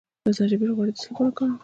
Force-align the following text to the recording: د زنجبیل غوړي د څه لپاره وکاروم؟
د 0.25 0.27
زنجبیل 0.37 0.71
غوړي 0.77 0.91
د 0.93 0.97
څه 1.01 1.07
لپاره 1.11 1.29
وکاروم؟ 1.29 1.57